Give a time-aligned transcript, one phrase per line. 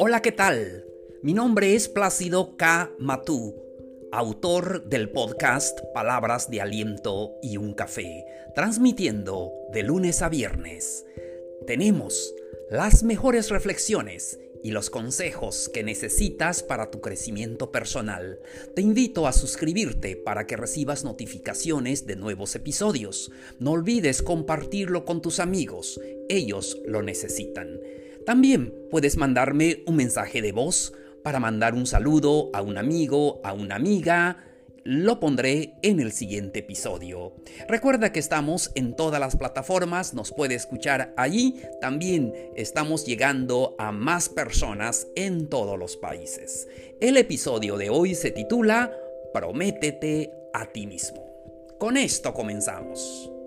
[0.00, 0.84] Hola, ¿qué tal?
[1.22, 2.92] Mi nombre es Plácido K.
[3.00, 3.56] Matú,
[4.12, 8.24] autor del podcast Palabras de Aliento y un Café,
[8.54, 11.04] transmitiendo de lunes a viernes.
[11.66, 12.32] Tenemos
[12.70, 18.38] las mejores reflexiones y los consejos que necesitas para tu crecimiento personal.
[18.76, 23.32] Te invito a suscribirte para que recibas notificaciones de nuevos episodios.
[23.58, 27.80] No olvides compartirlo con tus amigos, ellos lo necesitan.
[28.28, 30.92] También puedes mandarme un mensaje de voz
[31.24, 34.44] para mandar un saludo a un amigo, a una amiga,
[34.84, 37.32] lo pondré en el siguiente episodio.
[37.68, 41.62] Recuerda que estamos en todas las plataformas, nos puede escuchar allí.
[41.80, 46.68] También estamos llegando a más personas en todos los países.
[47.00, 48.92] El episodio de hoy se titula
[49.32, 51.24] Prométete a ti mismo.
[51.78, 53.37] Con esto comenzamos.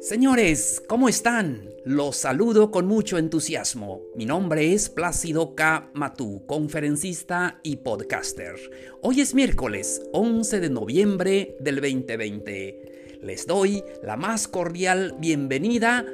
[0.00, 1.70] Señores, ¿cómo están?
[1.84, 4.02] Los saludo con mucho entusiasmo.
[4.14, 5.90] Mi nombre es Plácido K.
[5.94, 8.54] Matú, conferencista y podcaster.
[9.00, 13.18] Hoy es miércoles 11 de noviembre del 2020.
[13.22, 16.04] Les doy la más cordial bienvenida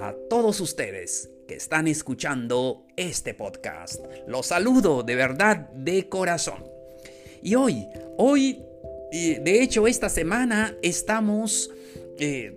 [0.00, 4.00] a todos ustedes que están escuchando este podcast.
[4.28, 6.64] Los saludo de verdad de corazón.
[7.42, 8.62] Y hoy, hoy,
[9.10, 11.70] de hecho esta semana estamos...
[12.22, 12.52] Eh,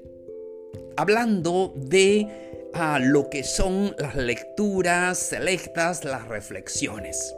[0.98, 2.28] hablando de
[2.74, 7.34] ah, lo que son las lecturas selectas, las reflexiones.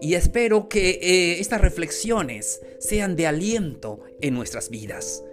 [0.00, 5.24] Y espero que eh, estas reflexiones sean de aliento en nuestras vidas.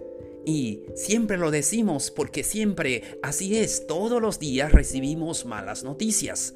[0.43, 6.55] Y siempre lo decimos porque siempre así es, todos los días recibimos malas noticias.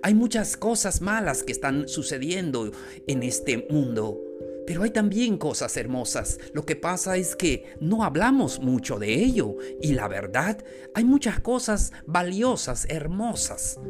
[0.00, 2.72] Hay muchas cosas malas que están sucediendo
[3.06, 4.31] en este mundo.
[4.66, 6.38] Pero hay también cosas hermosas.
[6.52, 9.56] Lo que pasa es que no hablamos mucho de ello.
[9.80, 13.80] Y la verdad, hay muchas cosas valiosas, hermosas.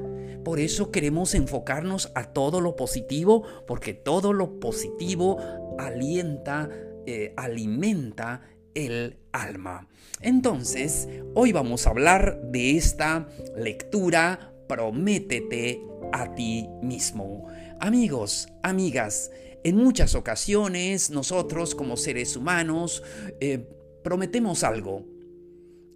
[0.44, 5.38] Por eso queremos enfocarnos a todo lo positivo, porque todo lo positivo
[5.78, 6.69] alienta,
[7.06, 8.42] eh, alimenta
[8.74, 9.88] el alma.
[10.20, 15.82] Entonces, hoy vamos a hablar de esta lectura Prométete
[16.12, 17.47] a ti mismo.
[17.78, 19.30] Amigos, amigas,
[19.64, 23.02] en muchas ocasiones nosotros como seres humanos
[23.40, 23.68] eh,
[24.02, 25.06] prometemos algo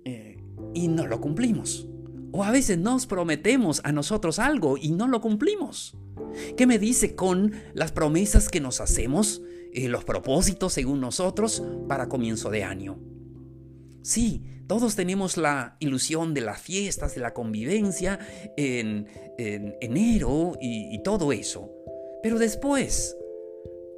[0.04, 0.38] eh,
[0.74, 1.88] y no lo cumplimos.
[2.32, 5.96] O a veces nos prometemos a nosotros algo y no lo cumplimos.
[6.56, 12.08] ¿Qué me dice con las promesas que nos hacemos, y los propósitos según nosotros para
[12.08, 12.98] comienzo de año?
[14.02, 18.18] Sí, todos tenemos la ilusión de las fiestas, de la convivencia
[18.56, 19.06] en,
[19.38, 21.70] enero y todo eso.
[22.22, 23.16] Pero después,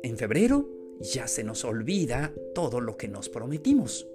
[0.03, 0.69] en febrero
[1.01, 4.07] ya se nos olvida todo lo que nos prometimos.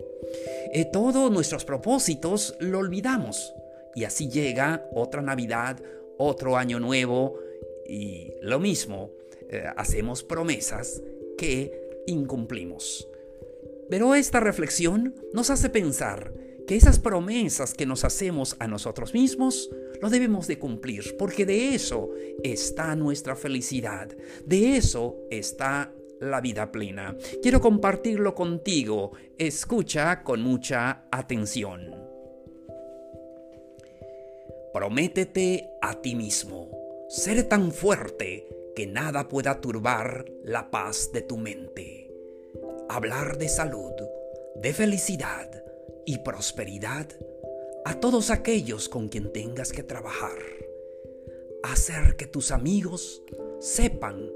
[0.74, 3.54] Eh, todos nuestros propósitos lo olvidamos.
[3.96, 5.82] Y así llega otra Navidad,
[6.18, 7.40] otro año nuevo
[7.88, 9.12] y lo mismo.
[9.50, 11.02] Eh, hacemos promesas
[11.38, 13.08] que incumplimos.
[13.90, 16.34] Pero esta reflexión nos hace pensar
[16.68, 19.70] que esas promesas que nos hacemos a nosotros mismos
[20.02, 22.10] lo debemos de cumplir, porque de eso
[22.44, 24.10] está nuestra felicidad,
[24.46, 27.16] de eso está la vida plena.
[27.42, 31.96] Quiero compartirlo contigo, escucha con mucha atención.
[34.74, 41.38] Prométete a ti mismo ser tan fuerte que nada pueda turbar la paz de tu
[41.38, 42.10] mente.
[42.90, 43.94] Hablar de salud,
[44.56, 45.63] de felicidad,
[46.06, 47.08] y prosperidad
[47.86, 50.38] a todos aquellos con quien tengas que trabajar.
[51.64, 53.24] Hacer que tus amigos
[53.60, 54.30] sepan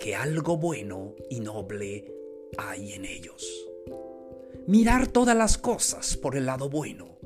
[0.00, 2.12] que algo bueno y noble
[2.56, 3.68] hay en ellos.
[4.66, 7.18] Mirar todas las cosas por el lado bueno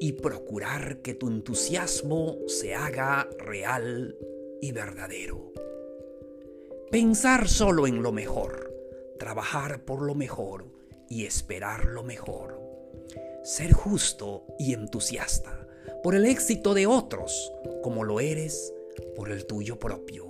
[0.00, 4.16] y procurar que tu entusiasmo se haga real
[4.60, 5.52] y verdadero.
[6.90, 8.74] Pensar solo en lo mejor,
[9.18, 10.66] trabajar por lo mejor
[11.08, 12.71] y esperar lo mejor
[13.42, 15.66] ser justo y entusiasta
[16.02, 18.72] por el éxito de otros como lo eres
[19.16, 20.28] por el tuyo propio.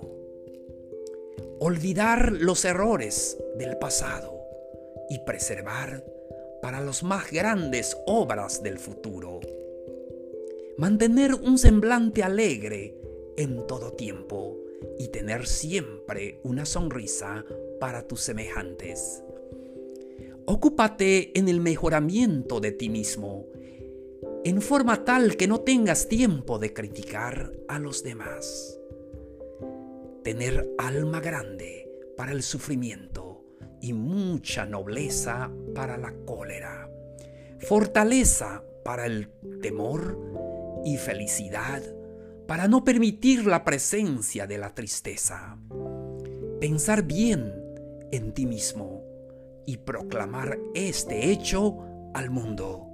[1.59, 4.33] Olvidar los errores del pasado
[5.09, 6.03] y preservar
[6.61, 9.39] para las más grandes obras del futuro.
[10.77, 12.95] Mantener un semblante alegre
[13.37, 14.57] en todo tiempo
[14.97, 17.45] y tener siempre una sonrisa
[17.79, 19.23] para tus semejantes.
[20.45, 23.45] Ocúpate en el mejoramiento de ti mismo,
[24.43, 28.77] en forma tal que no tengas tiempo de criticar a los demás.
[30.21, 33.45] Tener alma grande para el sufrimiento
[33.79, 36.89] y mucha nobleza para la cólera.
[37.59, 39.29] Fortaleza para el
[39.61, 40.19] temor
[40.83, 41.81] y felicidad,
[42.47, 45.57] para no permitir la presencia de la tristeza.
[46.59, 47.53] Pensar bien
[48.11, 49.02] en ti mismo
[49.65, 51.77] y proclamar este hecho
[52.13, 52.87] al mundo,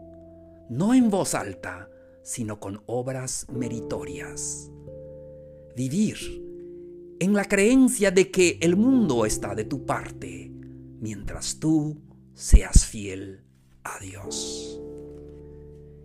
[0.69, 1.89] no en voz alta,
[2.23, 4.71] sino con obras meritorias.
[5.75, 6.17] Vivir
[7.19, 10.51] en la creencia de que el mundo está de tu parte,
[10.99, 12.01] mientras tú
[12.33, 13.43] seas fiel
[13.83, 14.81] a Dios.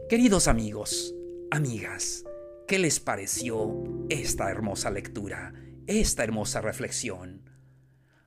[0.09, 1.15] Queridos amigos,
[1.51, 2.25] amigas,
[2.67, 5.55] ¿qué les pareció esta hermosa lectura,
[5.87, 7.43] esta hermosa reflexión?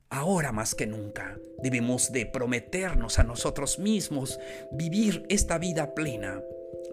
[0.09, 4.39] Ahora más que nunca debemos de prometernos a nosotros mismos
[4.71, 6.42] vivir esta vida plena.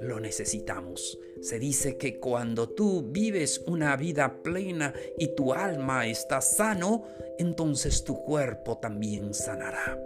[0.00, 1.18] Lo necesitamos.
[1.40, 7.04] Se dice que cuando tú vives una vida plena y tu alma está sano,
[7.38, 9.96] entonces tu cuerpo también sanará.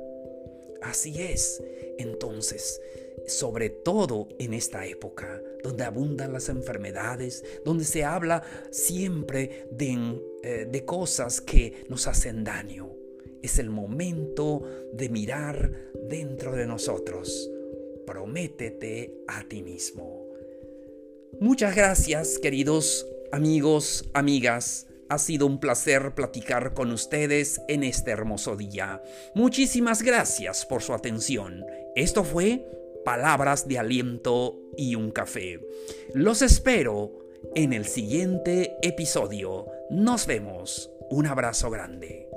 [0.82, 1.62] Así es.
[1.98, 2.80] Entonces,
[3.26, 10.68] sobre todo en esta época, donde abundan las enfermedades, donde se habla siempre de, eh,
[10.70, 12.97] de cosas que nos hacen daño,
[13.42, 14.62] es el momento
[14.92, 15.72] de mirar
[16.08, 17.50] dentro de nosotros.
[18.06, 20.26] Prométete a ti mismo.
[21.40, 24.86] Muchas gracias, queridos amigos, amigas.
[25.08, 29.02] Ha sido un placer platicar con ustedes en este hermoso día.
[29.34, 31.64] Muchísimas gracias por su atención.
[31.94, 32.66] Esto fue
[33.04, 35.60] Palabras de Aliento y un Café.
[36.12, 37.18] Los espero
[37.54, 39.66] en el siguiente episodio.
[39.90, 40.90] Nos vemos.
[41.10, 42.28] Un abrazo grande.